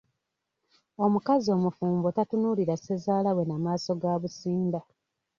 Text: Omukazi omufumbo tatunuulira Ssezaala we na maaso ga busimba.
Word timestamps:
Omukazi 1.05 1.47
omufumbo 1.57 2.07
tatunuulira 2.15 2.75
Ssezaala 2.77 3.29
we 3.37 3.43
na 3.49 3.57
maaso 3.63 3.91
ga 4.01 4.13
busimba. 4.21 4.79